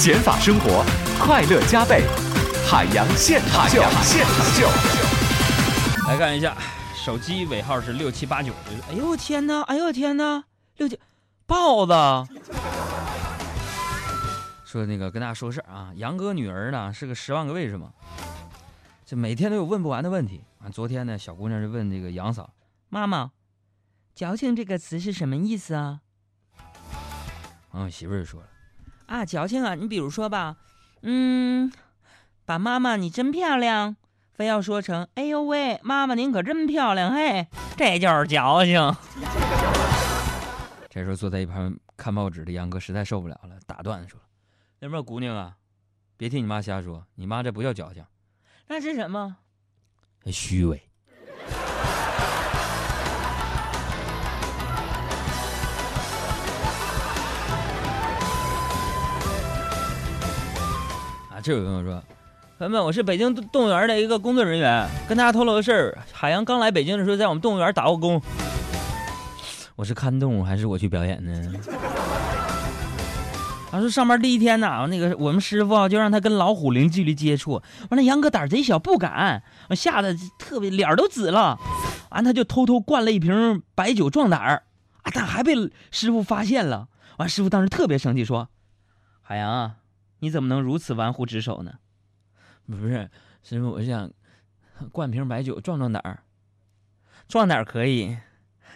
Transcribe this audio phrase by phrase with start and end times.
[0.00, 0.82] 减法生活，
[1.22, 2.06] 快乐加倍。
[2.66, 4.66] 海洋现场秀，现场秀。
[6.08, 6.56] 来看一下，
[6.94, 8.50] 手机尾号是六七八九。
[8.90, 9.60] 哎呦我天哪！
[9.64, 10.42] 哎呦我天哪！
[10.78, 10.98] 六七，
[11.44, 11.92] 豹子。
[14.64, 17.92] 说那个跟大家说事儿啊，杨哥女儿呢是个十万个为什么，
[19.04, 20.70] 这每天都有问不完的问题啊。
[20.70, 22.54] 昨天呢，小姑娘就问这个杨嫂
[22.88, 23.32] ：“妈妈，
[24.14, 26.00] 矫情这个词是什么意思啊？”
[27.70, 28.46] 然后媳妇儿就说了
[29.10, 30.56] ：“啊，矫情啊，你比如说吧，
[31.02, 31.72] 嗯，
[32.44, 33.96] 把妈妈你真漂亮，
[34.32, 38.78] 非要说成哎呦喂，妈妈您可真漂亮，嘿，这就是矫情。
[40.88, 44.16] ”这时候坐在一旁看报纸的杨哥实在受不了了，打断说。
[44.78, 45.56] 那边姑娘啊，
[46.16, 48.04] 别听你妈瞎说，你妈这不叫矫情，
[48.68, 49.38] 那是什么？
[50.26, 50.89] 虚伪。
[61.42, 62.02] 这有朋友说，
[62.58, 68.20] 朋友们，我是北京动物园的一个工作人员，跟大家透露个事儿：海洋刚来北京的时候，在我们动物园打过工。
[69.74, 71.52] 我是看动物还是我去表演呢？
[73.70, 81.58] 他说上班第一天呢，那个我们师傅就让他跟老虎零距离接触，完了杨哥胆贼小不敢，吓得特别脸都紫了，
[82.10, 84.64] 完他就偷偷灌了一瓶白酒壮胆儿，
[85.02, 85.54] 啊，但还被
[85.90, 88.48] 师傅发现了，完师傅当时特别生气说
[89.22, 89.76] ：“海洋啊，
[90.20, 91.72] 你怎么能如此玩忽职守呢？
[92.66, 93.10] 不是
[93.42, 94.10] 师傅，我想
[94.92, 96.22] 灌瓶白酒壮壮胆儿，
[97.26, 98.16] 壮胆儿可以，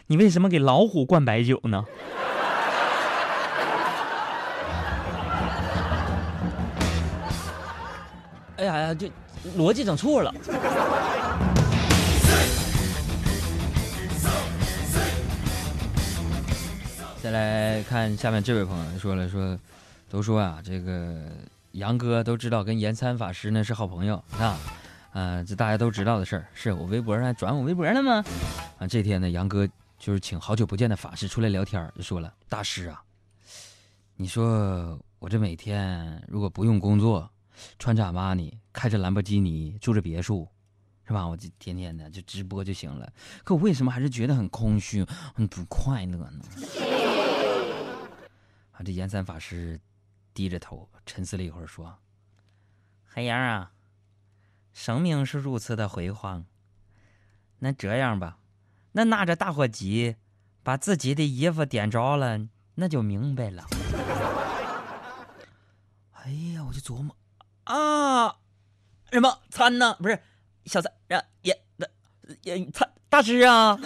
[0.06, 1.84] 你为什么给老虎灌白酒呢？”
[8.56, 9.12] 哎呀呀，这
[9.59, 10.33] 逻辑整错了。
[17.20, 19.59] 再来看下面这位朋友说了说，
[20.15, 21.29] 都说啊，这个
[21.73, 24.56] 杨哥都知道跟延参法师呢是好朋友啊，
[25.11, 26.47] 啊，这大家都知道的事儿。
[26.55, 28.25] 是我微博上转我微博了吗？
[28.78, 29.69] 啊，这天呢，杨哥
[29.99, 33.03] 就是请好久不见的法师出来聊天，就说了：“大师啊，
[34.15, 37.28] 你说我这每天如果不用工作。”
[37.81, 40.47] 穿着阿玛尼，开着兰博基尼，住着别墅，
[41.09, 41.27] 是吧？
[41.27, 43.12] 我就天天的就直播就行了。
[43.43, 46.44] 可我为什么还是觉得很空虚、很不快乐呢？
[48.71, 48.78] 啊！
[48.84, 49.81] 这严三法师
[50.34, 51.99] 低着头沉思了一会儿，说
[53.06, 53.72] ：“海洋啊，
[54.72, 56.45] 生命是如此的辉煌。
[57.61, 58.39] 那这样吧，
[58.93, 60.17] 那拿着打火机
[60.62, 63.65] 把自己的衣服点着了，那就明白了。”
[66.12, 67.17] 哎呀，我就琢磨。
[67.65, 68.41] 啊，
[69.12, 69.94] 什么餐呢？
[70.00, 70.21] 不是
[70.67, 71.87] 小三啊，也那
[72.43, 73.78] 也餐大师啊，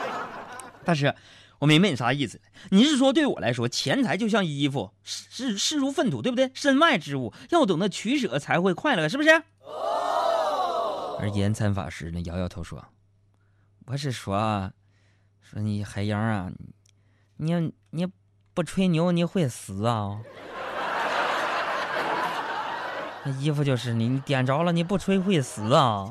[0.84, 1.14] 大师，
[1.58, 2.40] 我明白你啥意思。
[2.70, 6.50] 你是说对我来说，钱财就像衣服，是视如粪土，对不对？
[6.54, 9.30] 身外之物，要懂得取舍才会快乐，是不是？
[11.18, 12.84] 而延参法师呢，摇摇头说
[13.86, 14.70] ：“我是说，
[15.40, 16.50] 说你海洋啊，
[17.38, 18.06] 你你
[18.52, 20.20] 不吹牛，你会死啊。”
[23.24, 26.10] 那衣服就是你，你点着了，你不吹会死啊！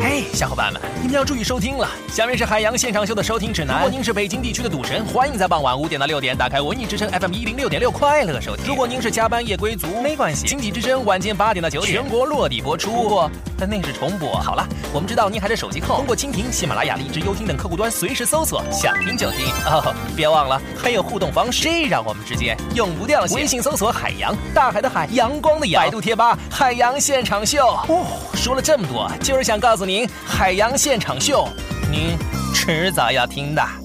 [0.00, 1.88] 嘿，小伙伴们，你们要注意收听了。
[2.08, 3.76] 下面是海洋现场秀的收听指南。
[3.76, 8.66] 如果您是北京地区的赌神，欢迎在傍晚五点到六点打开文艺之声 FM 一零六点六快乐收听。
[8.66, 13.08] 如果您是加班夜归族，没关系，经济之声晚间八点到九点全国落地播出。
[13.08, 13.30] 过，
[13.66, 14.34] 但那是重播。
[14.34, 19.46] 好了，我们知道您还是手机控，通过蜻蜓、喜马拉雅、荔枝、优听等客户端随时搜索，想听就听。
[19.64, 23.34] 哦，别忘了还有互动方式，这让我们之间永不掉线。
[23.34, 25.82] 微信搜索“海洋”，大海的海，阳光的阳。
[25.82, 27.66] 百度贴吧“海洋现场秀”。
[27.88, 28.04] 哦，
[28.34, 31.48] 说了这么多，就是想告诉您，海洋现场秀，
[31.90, 32.18] 您
[32.52, 33.83] 迟早要听的。